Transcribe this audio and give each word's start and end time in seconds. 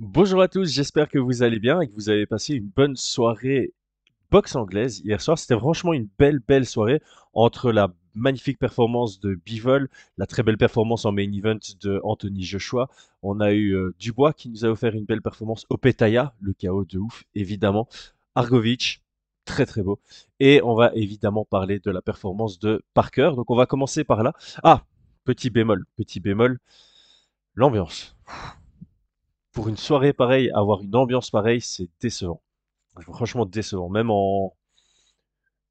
Bonjour 0.00 0.40
à 0.42 0.46
tous, 0.46 0.70
j'espère 0.70 1.08
que 1.08 1.18
vous 1.18 1.42
allez 1.42 1.58
bien 1.58 1.80
et 1.80 1.88
que 1.88 1.92
vous 1.92 2.08
avez 2.08 2.24
passé 2.24 2.54
une 2.54 2.68
bonne 2.68 2.94
soirée 2.94 3.72
boxe 4.30 4.54
anglaise 4.54 5.00
hier 5.00 5.20
soir. 5.20 5.36
C'était 5.36 5.58
franchement 5.58 5.92
une 5.92 6.08
belle, 6.20 6.38
belle 6.38 6.66
soirée 6.66 7.02
entre 7.32 7.72
la 7.72 7.92
magnifique 8.14 8.60
performance 8.60 9.18
de 9.18 9.34
Bivol, 9.34 9.88
la 10.16 10.26
très 10.26 10.44
belle 10.44 10.56
performance 10.56 11.04
en 11.04 11.10
main 11.10 11.32
event 11.32 11.58
de 11.80 12.00
Anthony 12.04 12.44
Joshua. 12.44 12.88
On 13.24 13.40
a 13.40 13.50
eu 13.50 13.72
euh, 13.74 13.92
Dubois 13.98 14.32
qui 14.34 14.50
nous 14.50 14.64
a 14.64 14.68
offert 14.68 14.94
une 14.94 15.04
belle 15.04 15.20
performance. 15.20 15.66
Opetaya, 15.68 16.32
le 16.40 16.52
chaos 16.52 16.84
de 16.84 16.98
ouf, 16.98 17.24
évidemment. 17.34 17.88
Argovic, 18.36 19.02
très 19.46 19.66
très 19.66 19.82
beau. 19.82 19.98
Et 20.38 20.62
on 20.62 20.76
va 20.76 20.92
évidemment 20.94 21.44
parler 21.44 21.80
de 21.80 21.90
la 21.90 22.02
performance 22.02 22.60
de 22.60 22.84
Parker. 22.94 23.32
Donc 23.34 23.50
on 23.50 23.56
va 23.56 23.66
commencer 23.66 24.04
par 24.04 24.22
là. 24.22 24.32
Ah, 24.62 24.84
petit 25.24 25.50
bémol, 25.50 25.86
petit 25.96 26.20
bémol. 26.20 26.60
L'ambiance 27.56 28.14
pour 29.58 29.68
une 29.68 29.76
soirée 29.76 30.12
pareille, 30.12 30.52
avoir 30.54 30.82
une 30.82 30.94
ambiance 30.94 31.32
pareille, 31.32 31.60
c'est 31.60 31.88
décevant. 32.00 32.40
Franchement 33.00 33.44
décevant. 33.44 33.90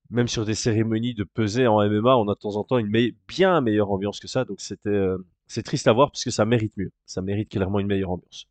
Même 0.09 0.27
sur 0.27 0.43
des 0.43 0.55
cérémonies 0.55 1.13
de 1.13 1.23
pesée 1.23 1.67
en 1.67 1.77
MMA, 1.79 2.17
on 2.17 2.27
a 2.27 2.34
de 2.34 2.38
temps 2.38 2.57
en 2.57 2.65
temps 2.65 2.79
une 2.79 2.91
bien 3.29 3.62
meilleure 3.62 3.89
ambiance 3.89 4.20
que 4.20 4.27
ça. 4.27 4.43
Donc 4.43 4.59
c'était, 4.59 4.89
euh, 4.89 5.26
c'est 5.48 5.63
triste 5.63 5.88
à 5.88 5.93
voir 5.93 6.12
parce 6.12 6.26
que 6.26 6.31
ça 6.31 6.43
mérite 6.43 6.76
mieux. 6.76 6.91
Ça 7.05 7.21
mérite 7.21 7.48
clairement 7.48 7.79
une 7.79 7.88
meilleure 7.88 8.12
ambiance. 8.12 8.49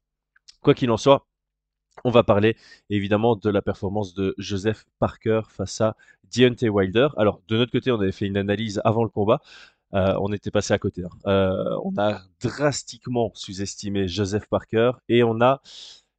Quoi 0.62 0.73
qu'il 0.73 0.91
en 0.91 0.97
soit, 0.97 1.27
on 2.05 2.11
va 2.11 2.23
parler 2.23 2.56
évidemment 2.89 3.37
de 3.37 3.50
la 3.50 3.61
performance 3.61 4.14
de 4.14 4.34
Joseph 4.39 4.87
Parker 5.00 5.42
face 5.50 5.83
à 5.83 5.97
Deontay 6.34 6.70
Wilder. 6.70 7.09
Alors 7.19 7.42
de 7.48 7.59
notre 7.59 7.73
côté, 7.73 7.91
on 7.91 8.00
avait 8.00 8.11
fait 8.11 8.27
une 8.27 8.39
analyse 8.39 8.80
avant 8.87 9.05
le 9.05 9.11
combat. 9.11 9.42
Euh, 9.95 10.15
on 10.21 10.33
était 10.33 10.51
passé 10.51 10.75
à 10.75 10.79
côté. 10.79 11.05
Hein. 11.05 11.11
Euh, 11.27 11.79
on 11.85 11.97
a 11.97 12.21
drastiquement 12.41 13.31
sous-estimé 13.35 14.09
Joseph 14.09 14.47
Parker 14.47 14.93
et 15.09 15.23
on 15.23 15.41
a 15.41 15.62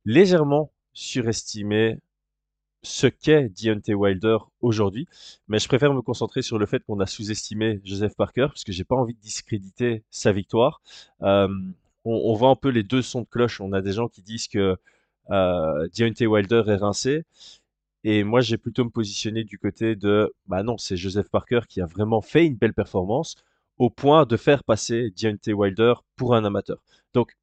légèrement 0.06 0.72
surestimé 0.94 2.00
ce 2.84 3.08
qu'est 3.08 3.50
Deontay 3.50 3.94
Wilder 3.94 4.38
aujourd'hui. 4.62 5.08
Mais 5.48 5.60
je 5.60 5.68
préfère 5.68 5.94
me 5.94 6.02
concentrer 6.02 6.42
sur 6.42 6.58
le 6.58 6.66
fait 6.66 6.84
qu'on 6.86 7.00
a 7.00 7.06
sous-estimé 7.06 7.82
Joseph 7.84 8.16
Parker 8.16 8.48
parce 8.48 8.64
que 8.64 8.72
j'ai 8.72 8.86
pas 8.86 8.96
envie 8.96 9.14
de 9.14 9.20
discréditer 9.20 10.04
sa 10.10 10.32
victoire. 10.32 10.82
Euh, 11.22 11.50
on, 12.06 12.34
voit 12.36 12.50
un 12.50 12.56
peu 12.56 12.70
les 12.70 12.84
deux 12.84 13.02
sons 13.02 13.22
de 13.22 13.28
cloche. 13.28 13.60
On 13.60 13.74
a 13.74 13.82
des 13.82 13.92
gens 13.92 14.08
qui 14.08 14.22
disent 14.22 14.48
que 14.48 14.78
Deontay 15.30 16.26
Wilder 16.26 16.64
est 16.68 16.76
rincé. 16.78 17.26
Et 18.06 18.24
moi, 18.24 18.40
j'ai 18.40 18.58
plutôt 18.58 18.86
me 18.86 18.90
positionner 18.90 19.44
du 19.44 19.60
côté 19.60 19.98
de, 19.98 20.34
bah 20.46 20.64
non, 20.64 20.78
c'est 20.78 20.96
Joseph 20.96 21.28
Parker 21.30 21.62
qui 21.68 21.82
a 21.82 21.86
vraiment 21.86 22.22
fait 22.22 22.46
une 22.46 22.56
belle 22.56 22.74
performance 22.74 23.36
au 23.78 23.90
point 23.90 24.26
de 24.26 24.38
faire 24.38 24.64
passer 24.64 25.12
Deontay 25.12 25.54
Wilder 25.54 25.94
pour 26.16 26.36
un 26.36 26.44
amateur. 26.46 26.82
Donc, 27.14 27.38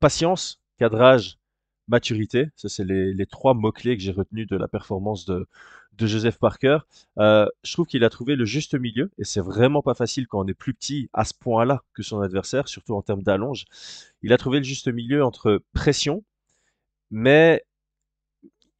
patience, 0.00 0.60
cadrage, 0.78 1.38
maturité, 1.88 2.48
ça 2.56 2.68
c'est 2.68 2.84
les, 2.84 3.26
trois 3.26 3.54
mots-clés 3.54 3.96
que 3.96 4.02
j'ai 4.02 4.12
retenus 4.12 4.46
de 4.48 4.56
la 4.56 4.68
performance 4.68 5.24
de, 5.24 5.46
de 5.92 6.06
Joseph 6.06 6.38
Parker. 6.38 6.78
Euh, 7.18 7.46
je 7.62 7.72
trouve 7.72 7.86
qu'il 7.86 8.04
a 8.04 8.10
trouvé 8.10 8.36
le 8.36 8.44
juste 8.44 8.74
milieu, 8.74 9.10
et 9.18 9.24
c'est 9.24 9.40
vraiment 9.40 9.82
pas 9.82 9.94
facile 9.94 10.26
quand 10.26 10.40
on 10.40 10.48
est 10.48 10.54
plus 10.54 10.74
petit 10.74 11.08
à 11.12 11.24
ce 11.24 11.34
point-là 11.34 11.82
que 11.94 12.02
son 12.02 12.20
adversaire, 12.20 12.68
surtout 12.68 12.94
en 12.94 13.02
termes 13.02 13.22
d'allonge. 13.22 13.64
Il 14.22 14.32
a 14.32 14.38
trouvé 14.38 14.58
le 14.58 14.64
juste 14.64 14.88
milieu 14.88 15.24
entre 15.24 15.62
pression, 15.72 16.24
mais 17.10 17.64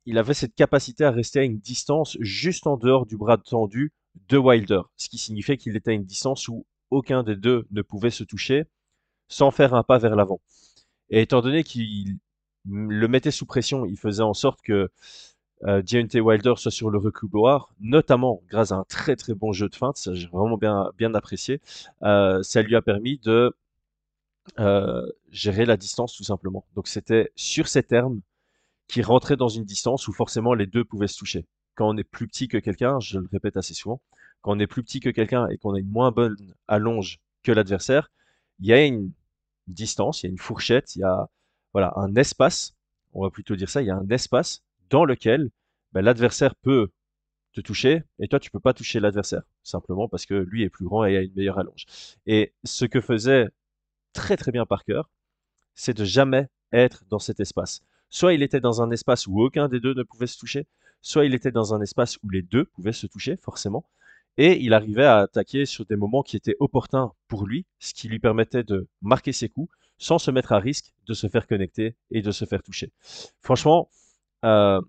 il 0.05 0.19
avait 0.19 0.35
cette 0.35 0.55
capacité 0.55 1.05
à 1.05 1.11
rester 1.11 1.41
à 1.41 1.43
une 1.43 1.59
distance 1.59 2.17
juste 2.21 2.67
en 2.67 2.77
dehors 2.77 3.07
du 3.07 3.17
bras 3.17 3.39
tendu 3.39 3.93
de 4.29 4.39
Wilder, 4.39 4.83
ce 4.97 5.09
qui 5.09 5.19
signifiait 5.19 5.57
qu'il 5.57 5.77
était 5.77 5.91
à 5.91 5.95
une 5.95 6.05
distance 6.05 6.49
où 6.49 6.67
aucun 6.91 7.23
des 7.23 7.37
deux 7.37 7.67
ne 7.71 7.83
pouvait 7.83 8.11
se 8.11 8.25
toucher 8.25 8.65
sans 9.29 9.51
faire 9.51 9.75
un 9.75 9.83
pas 9.83 9.99
vers 9.99 10.17
l'avant. 10.17 10.41
Et 11.11 11.23
étant 11.23 11.41
donné 11.41 11.65
qu'il 11.65 12.19
le 12.69 13.09
mettait 13.09 13.31
sous 13.31 13.47
pression, 13.47 13.87
il 13.87 13.97
faisait 13.97 14.23
en 14.23 14.35
sorte 14.35 14.61
que 14.63 14.91
euh, 15.65 15.83
Deontay 15.83 16.21
Wilder 16.21 16.55
soit 16.57 16.71
sur 16.71 16.91
le 16.91 16.99
reculoir, 16.99 17.71
notamment 17.81 18.43
grâce 18.49 18.73
à 18.73 18.77
un 18.77 18.85
très 18.85 19.17
très 19.17 19.35
bon 19.35 19.53
jeu 19.53 19.69
de 19.69 19.75
feinte, 19.75 19.97
ça 19.97 20.13
j'ai 20.15 20.27
vraiment 20.27 20.59
bien, 20.59 20.91
bien 20.99 21.15
apprécié. 21.15 21.61
Euh, 22.03 22.43
ça 22.43 22.63
lui 22.63 22.77
a 22.77 22.83
permis 22.83 23.19
de 23.19 23.57
euh, 24.59 25.07
gérer 25.31 25.65
la 25.65 25.77
distance 25.77 26.15
tout 26.15 26.25
simplement. 26.25 26.67
Donc 26.75 26.89
c'était 26.89 27.31
sur 27.37 27.69
ces 27.69 27.83
termes 27.83 28.21
qu'il 28.89 29.05
rentrait 29.05 29.37
dans 29.37 29.49
une 29.49 29.65
distance 29.65 30.09
où 30.09 30.13
forcément 30.13 30.55
les 30.55 30.67
deux 30.67 30.85
pouvaient 30.85 31.09
se 31.09 31.19
toucher 31.19 31.47
quand 31.77 31.89
on 31.89 31.97
est 31.97 32.05
plus 32.05 32.27
petit 32.27 32.49
que 32.49 32.59
quelqu'un, 32.59 32.99
je 32.99 33.21
le 33.21 33.29
répète 33.31 33.57
assez 33.57 33.75
souvent, 33.75 34.01
quand 34.41 34.57
on 34.57 34.59
est 34.59 34.67
plus 34.67 34.83
petit 34.83 35.01
que 35.01 35.11
quelqu'un 35.11 35.47
et 35.49 35.59
qu'on 35.59 35.75
a 35.75 35.79
une 35.79 35.91
moins 35.91 36.11
bonne 36.11 36.37
allonge 36.67 37.21
que 37.45 37.53
l'adversaire, 37.53 38.11
il 38.59 38.67
y 38.67 38.73
a 38.73 38.85
une 38.85 39.13
distance, 39.69 40.23
il 40.23 40.27
y 40.27 40.29
a 40.29 40.31
une 40.31 40.39
fourchette, 40.39 40.97
il 40.97 41.01
y 41.01 41.05
a 41.05 41.29
voilà 41.73 41.93
un 41.97 42.15
espace, 42.17 42.75
on 43.13 43.23
va 43.23 43.31
plutôt 43.31 43.55
dire 43.57 43.69
ça, 43.69 43.83
il 43.83 43.87
y 43.87 43.91
a 43.91 43.97
un 43.97 44.09
espace 44.09 44.63
dans 44.89 45.05
lequel 45.05 45.51
ben, 45.93 46.03
l'adversaire 46.03 46.55
peut 46.57 46.91
te 47.53 47.61
toucher 47.61 48.03
et 48.19 48.29
toi 48.29 48.41
tu 48.41 48.51
peux 48.51 48.61
pas 48.61 48.75
toucher 48.75 49.01
l'adversaire 49.01 49.43
simplement 49.63 50.09
parce 50.09 50.27
que 50.27 50.35
lui 50.35 50.63
est 50.63 50.71
plus 50.71 50.85
grand 50.85 51.05
et 51.05 51.17
a 51.17 51.23
une 51.23 51.35
meilleure 51.35 51.59
allonge. 51.59 51.87
Et 52.27 52.55
ce 52.65 52.85
que 52.85 53.01
faisait 53.01 53.49
très 54.13 54.37
très 54.37 54.53
bien 54.53 54.65
Parker, 54.65 55.03
c'est 55.75 55.97
de 55.97 56.05
jamais 56.05 56.49
être 56.73 57.05
dans 57.11 57.19
cet 57.19 57.41
espace. 57.41 57.83
Soit 58.09 58.35
il 58.35 58.43
était 58.43 58.61
dans 58.61 58.83
un 58.83 58.91
espace 58.91 59.27
où 59.27 59.43
aucun 59.43 59.69
des 59.69 59.81
deux 59.81 59.95
ne 59.95 60.03
pouvait 60.03 60.27
se 60.27 60.39
toucher, 60.39 60.67
soit 61.07 61.25
il 61.25 61.35
était 61.35 61.53
dans 61.53 61.73
un 61.73 61.81
espace 61.81 62.19
où 62.25 62.31
les 62.31 62.43
deux 62.43 62.65
pouvaient 62.65 62.93
se 62.93 63.07
toucher, 63.07 63.37
forcément, 63.37 63.89
et 64.39 64.61
il 64.61 64.75
arrivait 64.75 65.05
à 65.05 65.19
attaquer 65.19 65.65
sur 65.65 65.87
des 65.87 65.95
moments 65.95 66.25
qui 66.25 66.37
étaient 66.37 66.57
opportuns 66.59 67.13
pour 67.29 67.47
lui, 67.47 67.65
ce 67.79 67.95
qui 67.95 68.09
lui 68.09 68.19
permettait 68.19 68.65
de 68.65 68.89
marquer 69.03 69.31
ses 69.31 69.49
coups 69.49 69.73
sans 69.99 70.19
se 70.19 70.33
mettre 70.33 70.53
à 70.53 70.59
risque 70.59 70.93
de 71.07 71.15
se 71.15 71.29
faire 71.29 71.47
connecter 71.47 71.95
et 72.11 72.23
de 72.23 72.33
se 72.33 72.45
faire 72.45 72.61
toucher. 72.61 72.91
Franchement, 73.41 73.89
euh, 74.45 74.81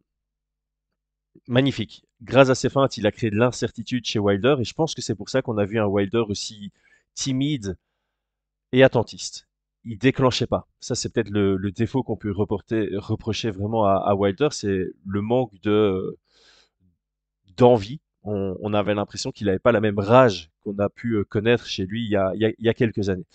magnifique. 1.47 2.03
Grâce 2.23 2.50
à 2.50 2.56
ses 2.56 2.69
feintes, 2.69 2.97
il 2.97 3.06
a 3.06 3.11
créé 3.11 3.29
de 3.29 3.35
l'incertitude 3.35 4.03
chez 4.03 4.17
Wilder, 4.17 4.56
et 4.59 4.63
je 4.63 4.73
pense 4.73 4.95
que 4.95 5.03
c'est 5.03 5.16
pour 5.16 5.29
ça 5.29 5.44
qu'on 5.44 5.59
a 5.59 5.66
vu 5.66 5.77
un 5.79 5.85
Wilder 5.85 6.23
aussi 6.27 6.72
timide 7.13 7.77
et 8.72 8.81
attentiste 8.83 9.47
il 9.87 9.97
déclenchait 9.97 10.47
pas. 10.47 10.67
Ça, 10.79 10.95
c'est 10.95 11.11
peut-être 11.13 11.29
le, 11.29 11.71
défaut 11.71 12.03
qu'on 12.03 12.17
peut 12.17 12.31
reporter, 12.31 12.89
reprocher 12.97 13.51
vraiment 13.51 13.85
à, 13.85 14.13
Wilder, 14.15 14.49
c'est 14.51 14.85
le 15.05 15.21
manque 15.21 15.53
de 15.61 16.17
d'envie. 17.55 17.99
On, 18.23 18.73
avait 18.73 18.93
l'impression 18.93 19.31
qu'il 19.31 19.47
n'avait 19.47 19.57
pas 19.57 19.71
la 19.71 19.79
même 19.79 19.97
rage 19.97 20.51
qu'on 20.61 20.77
a 20.79 20.89
pu 20.89 21.13
euh, 21.13 21.23
connaître 21.23 21.65
chez 21.65 21.85
lui 21.85 22.03
il 22.03 22.09
y 22.09 22.17
a, 22.17 22.33
il 22.35 22.53
y 22.59 22.67
a, 22.67 22.73
quelques 22.73 23.07
années. 23.07 23.25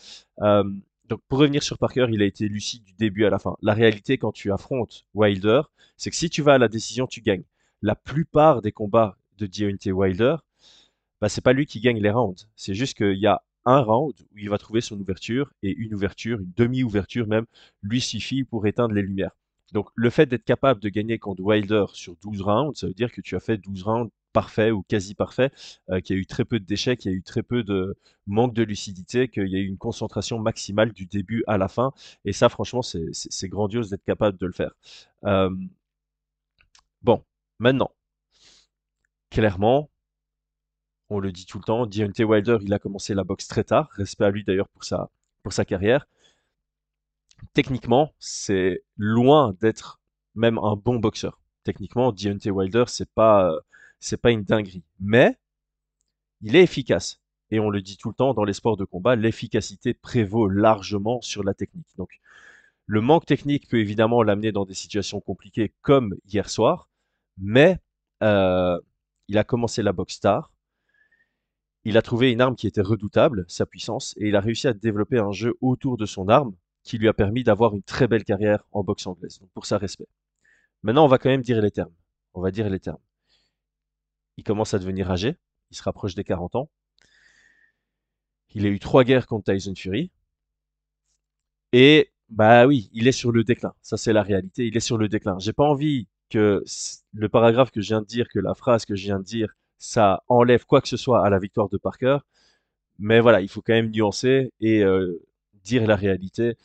Euh, 0.43 0.65
donc 1.09 1.23
pour 1.29 1.39
revenir 1.39 1.63
sur 1.63 1.79
Parker, 1.79 2.07
il 2.11 2.21
a 2.21 2.27
été 2.27 2.47
lucide 2.47 2.85
du 2.85 2.93
début 2.93 3.25
à 3.25 3.31
la 3.31 3.39
fin. 3.39 3.57
La 3.63 3.73
réalité 3.73 4.19
quand 4.19 4.33
tu 4.33 4.53
affrontes 4.53 5.07
Wilder, 5.15 5.63
c'est 5.97 6.11
que 6.11 6.17
si 6.17 6.29
tu 6.29 6.43
vas 6.43 6.55
à 6.55 6.59
la 6.59 6.69
décision, 6.69 7.07
tu 7.07 7.23
gagnes. 7.23 7.45
La 7.81 7.95
plupart 7.95 8.61
des 8.61 8.71
combats 8.71 9.17
de 9.39 9.47
Deontay 9.47 9.93
Wilder, 9.93 10.37
bah, 11.23 11.31
c'est 11.31 11.41
pas 11.41 11.55
lui 11.55 11.65
qui 11.65 11.81
gagne 11.81 12.01
les 12.01 12.11
rounds. 12.11 12.47
C'est 12.55 12.75
juste 12.75 12.99
qu'il 12.99 13.19
y 13.19 13.27
a 13.27 13.43
un 13.65 13.81
round 13.81 14.15
où 14.33 14.39
il 14.39 14.51
va 14.51 14.59
trouver 14.59 14.81
son 14.81 14.99
ouverture 15.01 15.53
et 15.63 15.75
une 15.75 15.95
ouverture, 15.95 16.41
une 16.41 16.53
demi-ouverture 16.57 17.27
même, 17.27 17.47
lui 17.83 18.01
suffit 18.01 18.45
pour 18.45 18.67
éteindre 18.67 18.95
les 18.95 19.03
lumières. 19.03 19.33
Donc 19.73 19.89
le 19.95 20.11
fait 20.11 20.27
d'être 20.27 20.45
capable 20.45 20.81
de 20.81 20.89
gagner 20.89 21.19
contre 21.19 21.43
Wilder 21.43 21.87
sur 21.95 22.17
12 22.17 22.43
rounds, 22.43 22.79
ça 22.79 22.87
veut 22.87 22.95
dire 22.95 23.11
que 23.11 23.21
tu 23.21 23.37
as 23.37 23.41
fait 23.41 23.57
12 23.59 23.83
rounds 23.83 24.11
parfaits 24.33 24.73
ou 24.73 24.83
quasi 24.83 25.15
parfaits, 25.15 25.53
euh, 25.91 26.01
qu'il 26.01 26.17
y 26.17 26.19
a 26.19 26.23
eu 26.23 26.27
très 26.27 26.45
peu 26.45 26.59
d'échecs, 26.59 27.01
qu'il 27.01 27.11
y 27.11 27.15
a 27.15 27.17
eu 27.17 27.23
très 27.23 27.43
peu 27.43 27.63
de 27.63 27.97
manque 28.27 28.55
de 28.55 28.63
lucidité, 28.63 29.29
qu'il 29.29 29.49
y 29.49 29.57
a 29.57 29.59
eu 29.59 29.67
une 29.67 29.79
concentration 29.79 30.39
maximale 30.39 30.93
du 30.93 31.07
début 31.07 31.45
à 31.47 31.59
la 31.59 31.69
fin. 31.69 31.93
Et 32.25 32.33
ça, 32.33 32.49
franchement, 32.49 32.83
c'est 32.83 33.49
grandiose 33.49 33.91
d'être 33.91 34.05
capable 34.05 34.39
de 34.39 34.47
le 34.47 34.53
faire. 34.53 34.73
Euh, 35.25 35.51
bon, 37.03 37.25
maintenant, 37.59 37.93
clairement, 39.31 39.91
on 41.13 41.21
le 41.21 41.33
dit 41.33 41.47
tout 41.47 41.59
le 41.59 41.65
temps. 41.65 41.87
Deontay 41.87 42.25
Wilder, 42.25 42.59
il 42.63 42.73
a 42.73 42.79
commencé 42.79 43.15
la 43.15 43.25
boxe 43.25 43.47
très 43.47 43.65
tard. 43.65 43.89
Respect 43.93 44.25
à 44.25 44.31
lui 44.31 44.45
d'ailleurs 44.45 44.69
pour 44.69 44.85
sa, 44.85 45.11
pour 45.43 45.53
sa 45.53 45.65
carrière. 45.65 46.07
Techniquement, 47.55 48.13
c'est 48.19 48.83
loin 48.97 49.55
d'être 49.61 50.01
même 50.35 50.59
un 50.59 50.77
bon 50.77 50.97
boxeur. 50.97 51.41
Techniquement, 51.65 52.13
Deontay 52.13 52.51
Wilder, 52.51 52.85
c'est 52.87 53.11
pas, 53.11 53.53
pas 54.23 54.31
une 54.31 54.45
dinguerie. 54.45 54.85
Mais, 55.01 55.37
il 56.41 56.57
est 56.57 56.63
efficace. 56.63 57.21
Et 57.51 57.61
on 57.61 57.69
le 57.69 57.83
dit 57.83 57.97
tout 57.99 58.09
le 58.09 58.15
temps 58.15 58.33
dans 58.33 58.45
les 58.45 58.55
sports 58.55 58.79
de 58.79 58.85
combat, 58.85 59.15
l'efficacité 59.15 59.93
prévaut 59.93 60.49
largement 60.49 61.21
sur 61.21 61.45
la 61.45 61.53
technique. 61.53 61.87
Donc, 61.99 62.21
le 62.87 63.01
manque 63.01 63.27
technique 63.27 63.69
peut 63.69 63.79
évidemment 63.79 64.23
l'amener 64.23 64.53
dans 64.53 64.65
des 64.65 64.75
situations 64.75 65.21
compliquées 65.21 65.73
comme 65.83 66.15
hier 66.27 66.49
soir, 66.49 66.89
mais 67.37 67.79
euh, 68.23 68.79
il 69.29 69.39
a 69.39 69.45
commencé 69.45 69.83
la 69.83 69.93
boxe 69.93 70.21
tard 70.21 70.52
il 71.85 71.97
a 71.97 72.03
trouvé 72.03 72.31
une 72.31 72.41
arme 72.41 72.57
qui 72.57 72.67
était 72.67 72.81
redoutable, 72.81 73.45
sa 73.49 73.67
puissance, 73.67 74.15
et 74.19 74.29
il 74.29 74.37
a 74.37 74.41
réussi 74.41 74.69
à 74.69 74.73
développer 74.73 75.19
un 75.19 75.33
jeu 75.33 75.55
autour 75.61 75.97
de 75.97 76.07
son 76.07 76.29
arme 76.29 76.55
qui 76.85 76.99
lui 76.99 77.09
a 77.09 77.13
permis 77.13 77.45
d'avoir 77.45 77.75
une 77.75 77.83
très 77.83 78.09
belle 78.09 78.25
carrière 78.25 78.65
en 78.73 78.83
boxe 78.83 79.07
anglaise. 79.07 79.39
Donc 79.41 79.51
pour 79.51 79.67
ça, 79.67 79.79
respect. 79.79 80.09
Maintenant, 80.83 81.05
on 81.05 81.09
va 81.09 81.19
quand 81.19 81.29
même 81.29 81.43
dire 81.43 81.61
les 81.61 81.71
termes. 81.71 81.93
On 82.35 82.41
va 82.41 82.51
dire 82.51 82.69
les 82.69 82.81
termes. 82.81 82.99
Il 84.37 84.45
commence 84.45 84.75
à 84.75 84.79
devenir 84.79 85.11
âgé, 85.11 85.37
il 85.71 85.77
se 85.77 85.83
rapproche 85.83 86.15
des 86.15 86.25
40 86.25 86.57
ans. 86.57 86.71
Il 88.55 88.67
a 88.67 88.69
eu 88.69 88.79
trois 88.79 89.05
guerres 89.05 89.27
contre 89.27 89.53
Tyson 89.53 89.75
Fury. 89.75 90.11
Et 91.73 92.11
Bah 92.29 92.67
oui, 92.67 92.91
il 92.93 93.09
est 93.09 93.13
sur 93.13 93.33
le 93.33 93.45
déclin. 93.45 93.75
Ça, 93.83 93.97
c'est 93.97 94.13
la 94.13 94.23
réalité. 94.23 94.67
Il 94.67 94.77
est 94.77 94.81
sur 94.81 94.99
le 94.99 95.09
déclin. 95.09 95.39
J'ai 95.39 95.53
pas 95.53 95.65
envie 95.65 96.09
que 96.31 96.65
le 97.13 97.29
paragraphe 97.29 97.71
que 97.71 97.81
je 97.81 97.89
viens 97.89 98.01
de 98.01 98.07
dire, 98.07 98.27
que 98.29 98.39
la 98.39 98.55
phrase 98.55 98.85
que 98.87 98.95
je 98.95 99.05
viens 99.05 99.19
de 99.19 99.25
dire, 99.25 99.55
ça 99.83 100.23
enlève 100.29 100.65
quoi 100.65 100.81
que 100.81 100.87
ce 100.89 100.97
soit 100.97 101.27
à 101.27 101.31
la 101.31 101.41
victoire 101.41 101.69
de 101.69 101.77
Parker. 101.77 102.19
Mais 103.01 103.21
voilà, 103.21 103.41
il 103.41 103.49
faut 103.49 103.63
quand 103.63 103.73
même 103.73 103.91
nuancer 103.91 104.53
et 104.61 104.85
euh, 104.85 105.21
dire 105.65 105.87
la 105.89 105.97
réalité. 105.97 106.57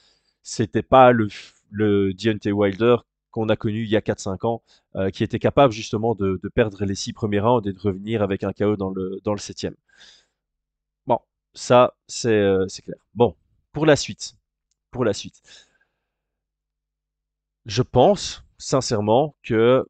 C'était 0.43 0.83
pas 0.83 1.11
le, 1.11 1.27
le 1.71 2.13
Deontay 2.13 2.51
Wilder 2.51 2.97
qu'on 3.31 3.49
a 3.49 3.55
connu 3.55 3.83
il 3.83 3.89
y 3.89 3.95
a 3.95 4.01
quatre 4.01 4.19
cinq 4.19 4.45
ans, 4.45 4.61
euh, 4.95 5.09
qui 5.09 5.23
était 5.23 5.39
capable 5.39 5.73
justement 5.73 6.13
de, 6.15 6.39
perdre 6.53 6.85
les 6.85 6.93
six 6.95 7.11
premiers 7.13 7.39
rounds 7.39 7.67
et 7.67 7.73
de 7.73 7.79
revenir 7.79 8.21
avec 8.21 8.43
un 8.43 8.53
KO 8.53 8.75
dans 8.77 8.91
le, 8.91 9.19
dans 9.23 9.33
le 9.33 9.39
septième. 9.39 9.75
Bon, 11.07 11.19
ça, 11.55 11.95
c'est 12.07 12.29
euh, 12.29 12.67
clair. 12.83 12.97
Bon, 13.15 13.35
pour 13.73 13.85
la 13.87 13.95
suite. 13.95 14.35
Pour 14.91 15.05
la 15.05 15.13
suite. 15.13 15.41
Je 17.65 17.81
pense 17.81 18.43
sincèrement 18.59 19.35
que 19.43 19.85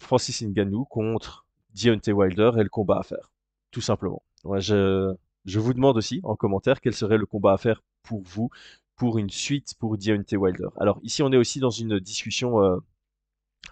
Francis 0.00 0.42
Ngannou 0.42 0.86
contre 0.86 1.45
Deontay 1.76 2.12
Wilder 2.12 2.52
est 2.58 2.62
le 2.62 2.68
combat 2.68 2.98
à 2.98 3.02
faire, 3.02 3.30
tout 3.70 3.80
simplement. 3.80 4.22
Je, 4.58 5.14
je 5.44 5.60
vous 5.60 5.74
demande 5.74 5.96
aussi 5.96 6.20
en 6.24 6.36
commentaire 6.36 6.80
quel 6.80 6.94
serait 6.94 7.18
le 7.18 7.26
combat 7.26 7.52
à 7.52 7.58
faire 7.58 7.82
pour 8.02 8.22
vous 8.22 8.50
pour 8.96 9.18
une 9.18 9.30
suite 9.30 9.74
pour 9.78 9.98
Deontay 9.98 10.36
Wilder. 10.36 10.68
Alors 10.78 10.98
ici, 11.02 11.22
on 11.22 11.30
est 11.32 11.36
aussi 11.36 11.60
dans 11.60 11.70
une 11.70 12.00
discussion 12.00 12.62
euh, 12.62 12.78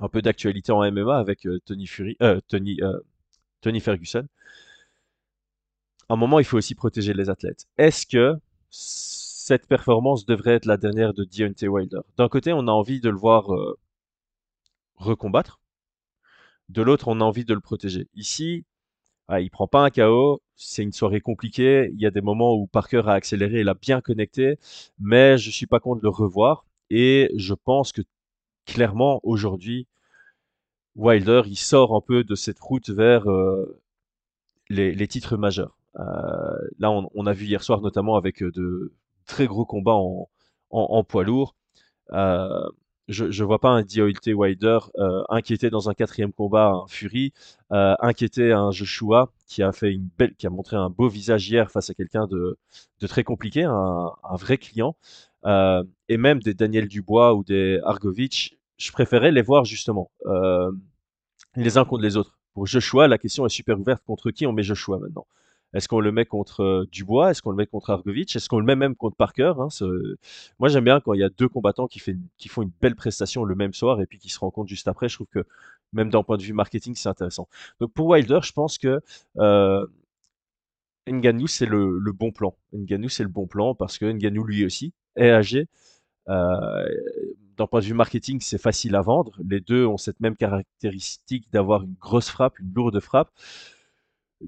un 0.01 0.09
peu 0.09 0.21
d'actualité 0.21 0.71
en 0.71 0.91
MMA 0.91 1.17
avec 1.17 1.47
euh, 1.47 1.61
Tony 1.65 1.87
Fury, 1.87 2.17
euh, 2.23 2.41
Tony, 2.49 2.79
Tony 3.63 3.81
Ferguson. 3.81 4.27
À 6.09 6.15
un 6.15 6.17
moment, 6.17 6.39
il 6.39 6.45
faut 6.45 6.59
aussi 6.59 6.75
protéger 6.75 7.15
les 7.15 7.31
athlètes. 7.31 7.67
Est-ce 7.79 8.07
que 8.07 8.35
cette 8.69 9.67
performance 9.67 10.27
devrait 10.27 10.55
être 10.55 10.67
la 10.67 10.77
dernière 10.77 11.15
de 11.15 11.25
Deontay 11.25 11.69
Wilder? 11.69 12.01
D'un 12.19 12.29
côté, 12.29 12.53
on 12.53 12.69
a 12.69 12.73
envie 12.73 13.01
de 13.01 13.09
le 13.09 13.17
voir 13.17 13.49
recombattre. 14.97 15.61
De 16.69 16.83
l'autre, 16.83 17.09
on 17.09 17.21
a 17.21 17.25
envie 17.25 17.45
de 17.45 17.55
le 17.55 17.61
protéger. 17.61 18.09
Ici, 18.15 18.65
ah, 19.29 19.41
il 19.41 19.51
prend 19.51 19.67
pas 19.67 19.85
un 19.85 19.91
KO. 19.91 20.43
C'est 20.57 20.83
une 20.83 20.93
soirée 20.93 21.21
compliquée. 21.21 21.91
Il 21.95 22.01
y 22.01 22.07
a 22.07 22.11
des 22.11 22.21
moments 22.21 22.55
où 22.55 22.67
Parker 22.67 23.03
a 23.07 23.13
accéléré, 23.13 23.61
il 23.61 23.69
a 23.69 23.75
bien 23.75 24.01
connecté, 24.01 24.59
mais 24.99 25.39
je 25.39 25.51
suis 25.51 25.67
pas 25.67 25.81
contre 25.81 26.03
le 26.03 26.11
revoir. 26.11 26.67
Et 26.91 27.31
je 27.37 27.55
pense 27.55 27.93
que 27.93 28.03
clairement 28.67 29.21
aujourd'hui, 29.25 29.87
Wilder, 30.97 31.43
il 31.47 31.57
sort 31.57 31.95
un 31.97 32.01
peu 32.01 32.25
de 32.25 32.35
cette 32.35 32.59
route 32.61 32.91
vers 32.91 33.29
euh, 33.31 33.81
les, 34.71 35.09
titres 35.09 35.37
majeurs. 35.37 35.77
Euh, 35.99 36.03
là, 36.79 36.91
on, 36.91 37.27
a 37.27 37.33
vu 37.33 37.47
hier 37.47 37.63
soir 37.63 37.81
notamment 37.81 38.17
avec 38.17 38.43
euh, 38.43 38.53
de 38.53 38.93
très 39.27 39.47
gros 39.47 39.65
combats 39.65 39.99
en, 40.71 41.05
poids 41.05 41.25
lourd. 41.25 41.57
Je 43.09 43.25
ne 43.25 43.47
vois 43.47 43.59
pas 43.59 43.71
un 43.71 43.83
Deontay 43.83 44.33
Wilder 44.33 44.79
euh, 44.99 45.23
inquiété 45.29 45.71
dans 45.71 45.91
un 45.91 45.95
quatrième 45.95 46.33
combat 46.33 46.73
un 46.73 46.87
Fury, 46.89 47.33
euh, 47.73 47.95
inquiété 48.01 48.53
un 48.53 48.71
Joshua 48.71 49.31
qui 49.47 49.63
a 49.63 49.73
fait 49.73 49.93
une 49.93 50.09
belle, 50.19 50.35
qui 50.35 50.47
a 50.47 50.51
montré 50.51 50.77
un 50.77 50.89
beau 50.91 51.09
visage 51.09 51.49
hier 51.49 51.71
face 51.71 51.91
à 51.91 51.95
quelqu'un 51.95 52.27
de, 52.27 52.57
de 53.01 53.07
très 53.07 53.25
compliqué, 53.25 53.65
un, 53.65 54.37
vrai 54.37 54.57
client, 54.59 54.97
euh, 55.45 55.85
et 56.09 56.17
même 56.17 56.41
des 56.41 56.55
Daniel 56.55 56.89
Dubois 56.89 57.35
ou 57.35 57.45
des 57.45 57.81
Argovich. 57.85 58.57
Je 58.79 58.91
préférais 58.91 59.33
les 59.33 59.43
voir 59.43 59.65
justement 59.65 60.11
euh, 60.27 60.71
les 61.57 61.77
uns 61.79 61.85
contre 61.85 62.03
les 62.03 62.17
autres. 62.17 62.39
Pour 62.55 62.67
Joshua, 62.67 63.09
la 63.09 63.19
question 63.19 63.45
est 63.47 63.51
super 63.51 63.79
ouverte. 63.79 64.03
Contre 64.07 64.31
qui 64.31 64.47
on 64.47 64.53
met 64.53 64.63
Joshua 64.63 64.99
maintenant 64.99 65.27
Est-ce 65.75 65.89
qu'on 65.89 66.01
le 66.01 66.13
met 66.13 66.25
contre 66.25 66.63
euh, 66.63 66.89
Dubois? 66.91 67.31
Est-ce 67.31 67.43
qu'on 67.43 67.51
le 67.51 67.57
met 67.57 67.67
contre 67.67 67.91
Argovich 67.91 68.35
Est-ce 68.37 68.49
qu'on 68.49 68.59
le 68.59 68.65
met 68.65 68.77
même 68.77 68.95
contre 68.95 69.17
Parker 69.17 69.55
hein, 69.59 69.69
Moi, 70.59 70.69
j'aime 70.69 70.85
bien 70.85 71.01
quand 71.01 71.13
il 71.13 71.21
y 71.21 71.25
a 71.25 71.29
deux 71.29 71.49
combattants 71.49 71.89
qui, 71.89 71.99
font 71.99 72.63
une 72.63 72.71
belle 72.81 72.95
prestation 72.95 73.45
le 73.45 73.55
même 73.55 73.75
soir 73.75 74.01
et 74.01 74.07
puis 74.07 74.19
qui 74.19 74.29
se 74.29 74.39
rencontrent 74.39 74.69
juste 74.69 74.89
après. 74.89 75.09
Je 75.09 75.17
trouve 75.17 75.27
que 75.27 75.45
même 75.93 76.11
d'un 76.11 76.23
point 76.23 76.37
de 76.37 76.43
vue 76.43 76.53
marketing, 76.53 76.95
c'est 76.95 77.09
intéressant. 77.09 77.49
Donc 77.81 77.93
pour 77.93 78.07
Wilder, 78.07 78.41
je 78.43 78.53
pense 78.53 78.79
que 78.79 79.01
euh, 79.39 79.87
Ngannou, 81.09 81.47
c'est 81.47 81.67
le, 81.67 81.99
le 81.99 82.13
bon 82.13 82.33
plan. 82.33 82.57
Ngannou, 82.73 83.09
c'est 83.09 83.25
le 83.25 83.29
bon 83.29 83.47
plan 83.47 83.75
parce 83.75 83.99
que 83.99 84.07
Ngannou, 84.07 84.45
lui 84.45 84.65
aussi, 84.65 84.93
est 85.17 85.31
âgé. 85.31 85.69
Euh, 86.29 86.89
d'un 87.57 87.67
point 87.67 87.81
de 87.81 87.85
vue 87.85 87.95
marketing, 87.95 88.41
c'est 88.41 88.61
facile 88.61 88.97
à 88.97 89.01
vendre. 89.01 89.37
Les 89.49 89.61
deux 89.61 89.87
ont 89.87 89.97
cette 89.97 90.21
même 90.21 90.37
caractéristique 90.37 91.51
d'avoir 91.53 91.83
une 91.83 91.95
grosse 92.01 92.29
frappe, 92.29 92.59
une 92.59 92.73
lourde 92.75 92.99
frappe. 93.01 93.31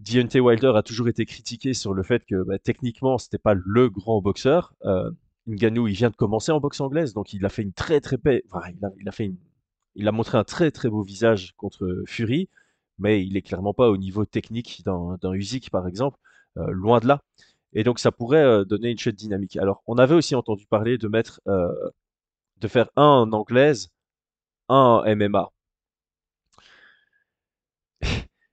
Deontay 0.00 0.40
Wilder 0.40 0.72
a 0.74 0.82
toujours 0.82 1.08
été 1.08 1.24
critiqué 1.24 1.74
sur 1.74 1.94
le 1.94 2.02
fait 2.02 2.24
que 2.26 2.42
bah, 2.42 2.58
techniquement, 2.58 3.18
c'était 3.18 3.38
pas 3.38 3.54
le 3.54 3.88
grand 3.88 4.20
boxeur. 4.20 4.74
Euh, 4.84 5.10
Ngannou, 5.46 5.88
il 5.88 5.94
vient 5.94 6.10
de 6.10 6.16
commencer 6.16 6.52
en 6.52 6.60
boxe 6.60 6.80
anglaise, 6.80 7.14
donc 7.14 7.32
il 7.32 7.44
a 7.46 7.48
fait 7.48 7.62
une 7.62 7.72
très 7.72 8.00
très 8.00 8.18
il 9.94 10.08
a, 10.08 10.12
montré 10.12 10.36
un 10.36 10.44
très 10.44 10.70
très 10.70 10.90
beau 10.90 11.02
visage 11.02 11.54
contre 11.56 12.02
Fury, 12.06 12.48
mais 12.98 13.24
il 13.24 13.36
est 13.36 13.42
clairement 13.42 13.72
pas 13.72 13.88
au 13.88 13.96
niveau 13.96 14.24
technique 14.24 14.82
d'un 14.84 15.32
Usyk 15.32 15.70
par 15.70 15.86
exemple, 15.86 16.18
euh, 16.58 16.70
loin 16.70 16.98
de 17.00 17.06
là. 17.06 17.22
Et 17.72 17.84
donc 17.84 17.98
ça 17.98 18.12
pourrait 18.12 18.42
euh, 18.42 18.64
donner 18.64 18.90
une 18.90 18.98
chute 18.98 19.16
dynamique. 19.16 19.56
Alors, 19.56 19.82
on 19.86 19.98
avait 19.98 20.14
aussi 20.14 20.34
entendu 20.34 20.66
parler 20.66 20.98
de 20.98 21.08
mettre, 21.08 21.40
euh, 21.46 21.72
de 22.58 22.68
faire 22.68 22.90
un 22.96 23.04
en 23.04 23.32
anglaise, 23.32 23.90
un 24.68 25.02
MMA. 25.06 25.52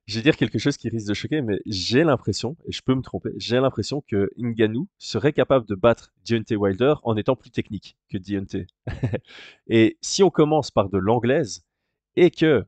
Je 0.05 0.15
vais 0.15 0.21
dire 0.21 0.35
quelque 0.35 0.59
chose 0.59 0.75
qui 0.75 0.89
risque 0.89 1.07
de 1.07 1.13
choquer, 1.13 1.41
mais 1.41 1.59
j'ai 1.65 2.03
l'impression, 2.03 2.57
et 2.65 2.73
je 2.73 2.81
peux 2.81 2.93
me 2.93 3.01
tromper, 3.01 3.29
j'ai 3.37 3.59
l'impression 3.59 4.01
que 4.01 4.29
Ngannou 4.37 4.89
serait 4.97 5.31
capable 5.31 5.65
de 5.65 5.75
battre 5.75 6.11
Deontay 6.27 6.57
Wilder 6.57 6.95
en 7.03 7.15
étant 7.15 7.37
plus 7.37 7.51
technique 7.51 7.97
que 8.09 8.17
Deontay. 8.17 8.67
Et 9.67 9.97
si 10.01 10.21
on 10.21 10.29
commence 10.29 10.71
par 10.71 10.89
de 10.89 10.97
l'anglaise 10.97 11.63
et 12.17 12.31
que 12.31 12.65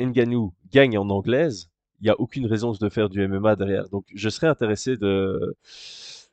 Ngannou 0.00 0.52
gagne 0.72 0.98
en 0.98 1.08
anglaise, 1.08 1.70
il 2.00 2.04
n'y 2.04 2.10
a 2.10 2.18
aucune 2.18 2.46
raison 2.46 2.72
de 2.72 2.88
faire 2.88 3.08
du 3.08 3.26
MMA 3.28 3.54
derrière. 3.56 3.88
Donc 3.88 4.06
je 4.12 4.28
serais 4.28 4.48
intéressé 4.48 4.96
de, 4.96 5.56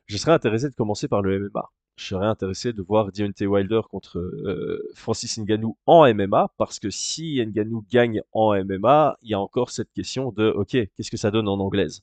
je 0.06 0.16
serais 0.16 0.32
intéressé 0.32 0.68
de 0.68 0.74
commencer 0.74 1.06
par 1.06 1.22
le 1.22 1.38
MMA. 1.38 1.70
Je 1.98 2.06
serais 2.06 2.26
intéressé 2.26 2.72
de 2.72 2.80
voir 2.80 3.10
Deontay 3.10 3.46
Wilder 3.46 3.80
contre 3.90 4.18
euh, 4.18 4.88
Francis 4.94 5.36
Ngannou 5.36 5.76
en 5.84 6.06
MMA, 6.14 6.52
parce 6.56 6.78
que 6.78 6.90
si 6.90 7.44
Ngannou 7.44 7.84
gagne 7.90 8.22
en 8.32 8.54
MMA, 8.54 9.18
il 9.22 9.30
y 9.30 9.34
a 9.34 9.40
encore 9.40 9.70
cette 9.70 9.92
question 9.92 10.30
de, 10.30 10.48
ok, 10.48 10.70
qu'est-ce 10.70 11.10
que 11.10 11.16
ça 11.16 11.32
donne 11.32 11.48
en 11.48 11.58
anglaise? 11.58 12.02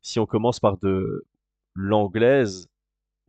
Si 0.00 0.20
on 0.20 0.26
commence 0.26 0.60
par 0.60 0.78
de 0.78 1.26
l'anglaise 1.74 2.68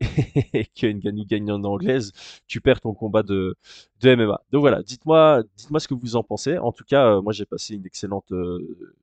et 0.52 0.66
que 0.66 0.86
Ngannou 0.86 1.24
gagne 1.26 1.50
en 1.50 1.64
anglaise, 1.64 2.12
tu 2.46 2.60
perds 2.60 2.80
ton 2.80 2.94
combat 2.94 3.24
de, 3.24 3.56
de 4.00 4.14
MMA. 4.14 4.40
Donc 4.52 4.60
voilà, 4.60 4.84
dites-moi, 4.84 5.42
dites-moi 5.56 5.80
ce 5.80 5.88
que 5.88 5.94
vous 5.94 6.14
en 6.14 6.22
pensez. 6.22 6.58
En 6.58 6.70
tout 6.70 6.84
cas, 6.84 7.16
euh, 7.16 7.22
moi 7.22 7.32
j'ai 7.32 7.44
passé 7.44 7.74
une 7.74 7.86
excellente, 7.86 8.30
euh, 8.30 8.94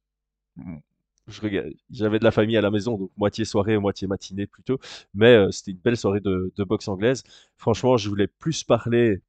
j'avais 1.90 2.20
de 2.20 2.24
la 2.24 2.32
famille 2.32 2.58
à 2.58 2.62
la 2.62 2.72
maison, 2.72 2.98
donc 2.98 3.12
moitié 3.18 3.46
soirée, 3.46 3.78
moitié 3.78 4.08
matinée 4.08 4.48
plutôt. 4.48 4.80
Mais 5.14 5.36
euh, 5.36 5.52
c'était 5.52 5.72
une 5.72 5.78
belle 5.78 5.98
soirée 5.98 6.20
de, 6.22 6.52
boxe 6.64 6.88
anglaise. 6.88 7.24
Franchement, 7.58 7.98
je 7.98 8.10
voulais 8.10 8.28
plus 8.28 8.64
parler 8.64 9.22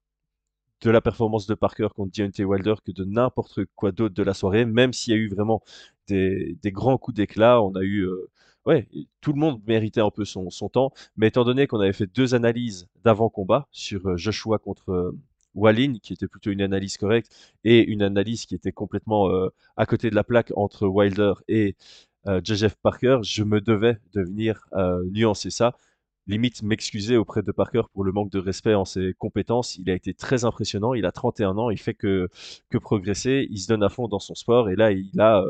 de 0.82 0.90
la 0.90 1.00
performance 1.00 1.47
de 1.47 1.54
Parker 1.54 1.88
contre 1.94 2.12
Deontay 2.16 2.44
Wilder 2.44 2.75
que 2.85 2.92
de 2.92 3.04
n'importe 3.04 3.64
quoi 3.76 3.92
d'autre 3.92 4.14
de 4.14 4.23
la 4.23 4.35
soirée, 4.35 4.64
même 4.64 4.92
s'il 4.92 5.14
y 5.14 5.16
a 5.16 5.21
eu 5.21 5.28
vraiment 5.28 5.62
des, 6.09 6.59
grands 6.66 6.99
coups 6.99 7.16
d'éclat. 7.16 7.62
On 7.62 7.75
a 7.76 7.82
eu, 7.82 8.00
euh, 8.06 8.30
ouais, 8.66 8.88
tout 9.21 9.32
le 9.32 9.38
monde 9.38 9.61
méritait 9.66 10.00
un 10.00 10.11
peu 10.11 10.25
son, 10.25 10.50
son 10.50 10.68
temps. 10.68 10.92
Mais 11.16 11.28
étant 11.28 11.44
donné 11.44 11.66
qu'on 11.66 11.80
avait 11.80 11.92
fait 11.92 12.06
deux 12.06 12.35
analyses 12.35 12.88
d'avant-combat 13.04 13.68
sur 13.71 14.06
euh, 14.09 14.16
Joshua 14.16 14.59
contre 14.59 15.14
Wallin, 15.54 15.94
qui 16.02 16.12
était 16.12 16.28
plutôt 16.28 16.50
une 16.50 16.62
analyse 16.62 16.97
correcte, 16.97 17.30
et 17.64 17.85
une 17.85 18.02
analyse 18.02 18.47
qui 18.47 18.54
était 18.54 18.73
complètement 18.73 19.28
euh, 19.30 19.49
à 19.76 19.87
côté 19.87 20.11
de 20.11 20.14
la 20.14 20.25
plaque 20.25 20.52
entre 20.56 20.87
Wilder 20.87 21.35
et 21.49 21.76
euh, 22.28 22.40
Joseph 22.44 22.76
Parker, 22.82 23.18
je 23.23 23.42
me 23.42 23.61
devais 23.61 23.99
de 24.14 24.23
venir 24.23 24.64
euh, 24.75 25.02
nuancer 25.11 25.50
ça 25.50 25.76
limite 26.28 26.62
m'excuser 26.62 27.16
auprès 27.16 27.42
de 27.42 27.50
Parker 27.52 27.82
pour 27.92 28.04
le 28.04 28.12
manque 28.12 28.30
de 28.30 28.38
respect 28.38 28.75
en 28.75 28.85
ses 28.85 29.14
compétences. 29.18 29.76
Il 29.76 29.90
a 29.90 29.94
été 29.94 30.14
très 30.14 30.44
impressionnant. 30.44 30.94
Il 30.94 31.04
a 31.04 31.12
31 31.12 31.59
ans. 31.59 31.71
Il 31.71 31.78
fait 31.80 31.94
que, 31.94 32.28
que 32.71 32.78
progresser. 32.78 33.47
Il 33.50 33.59
se 33.59 33.68
donne 33.68 33.82
à 33.82 33.88
fond 33.88 34.06
dans 34.09 34.21
son 34.21 34.35
sport. 34.37 34.71
Et 34.71 34.76
là, 34.76 34.92
il 34.92 35.21
a 35.21 35.44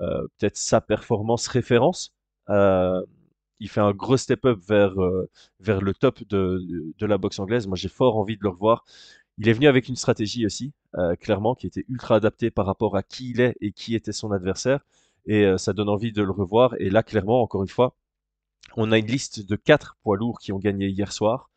euh, 0.00 0.26
peut-être 0.38 0.56
sa 0.56 0.80
performance 0.80 1.46
référence. 1.46 2.12
Il 3.60 3.68
fait 3.68 3.80
un 3.80 3.92
gros 3.92 4.16
step-up 4.16 4.58
vers, 4.68 4.94
vers 5.60 5.80
le 5.80 5.92
top 5.94 6.22
de, 6.28 6.92
de 6.96 7.06
la 7.06 7.18
boxe 7.18 7.38
anglaise. 7.40 7.66
Moi, 7.66 7.76
j'ai 7.76 7.88
fort 7.88 8.16
envie 8.16 8.36
de 8.36 8.42
le 8.42 8.50
revoir. 8.50 8.84
Il 9.38 9.48
est 9.48 9.52
venu 9.52 9.68
avec 9.68 9.88
une 9.88 9.94
stratégie 9.96 10.44
aussi, 10.44 10.72
euh, 10.96 11.14
clairement, 11.14 11.54
qui 11.54 11.68
était 11.68 11.84
ultra 11.88 12.16
adaptée 12.16 12.50
par 12.50 12.66
rapport 12.66 12.96
à 12.96 13.04
qui 13.04 13.30
il 13.30 13.40
est 13.40 13.56
et 13.60 13.70
qui 13.70 13.94
était 13.94 14.12
son 14.12 14.32
adversaire. 14.32 14.84
Et 15.26 15.44
euh, 15.44 15.58
ça 15.58 15.72
donne 15.72 15.88
envie 15.88 16.12
de 16.12 16.22
le 16.22 16.32
revoir. 16.32 16.74
Et 16.80 16.90
là, 16.90 17.04
clairement, 17.04 17.40
encore 17.42 17.62
une 17.62 17.68
fois, 17.68 17.94
on 18.76 18.90
a 18.90 18.98
une 18.98 19.06
liste 19.06 19.46
de 19.46 19.56
quatre 19.56 19.96
poids 20.02 20.16
lourds 20.16 20.40
qui 20.40 20.52
ont 20.52 20.58
gagné 20.58 20.88
hier 20.88 21.12
soir. 21.12 21.50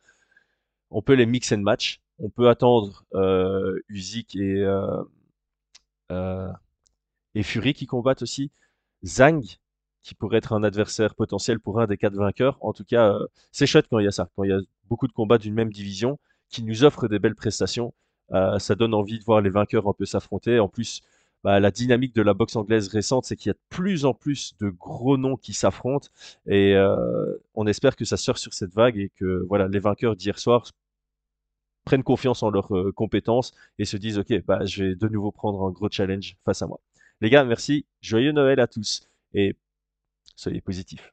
On 0.90 1.02
peut 1.02 1.14
les 1.14 1.26
mix 1.26 1.50
and 1.52 1.58
match. 1.58 2.00
On 2.18 2.30
peut 2.30 2.48
attendre 2.48 3.04
euh, 3.14 3.80
et, 3.90 4.64
euh, 6.10 6.52
et 7.34 7.42
Fury 7.42 7.74
qui 7.74 7.86
combattent 7.86 8.22
aussi. 8.22 8.52
Zhang, 9.04 9.42
qui 10.02 10.14
pourrait 10.14 10.38
être 10.38 10.52
un 10.52 10.62
adversaire 10.62 11.16
potentiel 11.16 11.58
pour 11.58 11.80
un 11.80 11.86
des 11.86 11.96
quatre 11.96 12.14
vainqueurs. 12.14 12.58
En 12.60 12.72
tout 12.72 12.84
cas, 12.84 13.18
c'est 13.50 13.66
chouette 13.66 13.86
quand 13.90 13.98
il 13.98 14.04
y 14.04 14.08
a 14.08 14.12
ça, 14.12 14.30
quand 14.36 14.44
il 14.44 14.50
y 14.50 14.52
a 14.52 14.60
beaucoup 14.88 15.08
de 15.08 15.12
combats 15.12 15.38
d'une 15.38 15.54
même 15.54 15.72
division 15.72 16.18
qui 16.52 16.62
nous 16.62 16.84
offre 16.84 17.08
des 17.08 17.18
belles 17.18 17.34
prestations. 17.34 17.92
Euh, 18.32 18.58
ça 18.60 18.76
donne 18.76 18.94
envie 18.94 19.18
de 19.18 19.24
voir 19.24 19.40
les 19.40 19.50
vainqueurs 19.50 19.88
un 19.88 19.92
peu 19.92 20.04
s'affronter. 20.04 20.60
En 20.60 20.68
plus, 20.68 21.02
bah, 21.44 21.58
la 21.58 21.70
dynamique 21.72 22.14
de 22.14 22.22
la 22.22 22.34
boxe 22.34 22.54
anglaise 22.56 22.88
récente, 22.88 23.24
c'est 23.24 23.36
qu'il 23.36 23.48
y 23.48 23.50
a 23.50 23.54
de 23.54 23.58
plus 23.68 24.04
en 24.04 24.14
plus 24.14 24.54
de 24.60 24.68
gros 24.70 25.16
noms 25.16 25.36
qui 25.36 25.54
s'affrontent 25.54 26.08
et 26.46 26.76
euh, 26.76 27.36
on 27.54 27.66
espère 27.66 27.96
que 27.96 28.04
ça 28.04 28.16
sort 28.16 28.38
sur 28.38 28.54
cette 28.54 28.72
vague 28.72 28.96
et 28.96 29.10
que 29.16 29.44
voilà, 29.48 29.66
les 29.68 29.80
vainqueurs 29.80 30.14
d'hier 30.14 30.38
soir 30.38 30.70
prennent 31.84 32.04
confiance 32.04 32.42
en 32.44 32.50
leurs 32.50 32.74
euh, 32.76 32.92
compétences 32.92 33.52
et 33.78 33.84
se 33.84 33.96
disent 33.96 34.18
ok, 34.18 34.44
bah, 34.46 34.64
je 34.64 34.84
vais 34.84 34.94
de 34.94 35.08
nouveau 35.08 35.32
prendre 35.32 35.66
un 35.66 35.70
gros 35.70 35.88
challenge 35.90 36.36
face 36.44 36.62
à 36.62 36.66
moi. 36.66 36.80
Les 37.20 37.30
gars, 37.30 37.44
merci, 37.44 37.86
joyeux 38.00 38.32
Noël 38.32 38.60
à 38.60 38.68
tous 38.68 39.08
et 39.34 39.56
soyez 40.36 40.60
positifs. 40.60 41.12